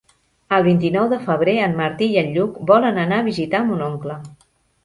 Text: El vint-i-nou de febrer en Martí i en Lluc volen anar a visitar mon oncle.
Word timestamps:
El 0.55 0.63
vint-i-nou 0.67 1.09
de 1.11 1.19
febrer 1.27 1.53
en 1.65 1.77
Martí 1.81 2.07
i 2.15 2.19
en 2.23 2.33
Lluc 2.39 2.57
volen 2.73 2.99
anar 3.05 3.21
a 3.21 3.27
visitar 3.31 3.63
mon 3.69 3.89
oncle. 3.93 4.21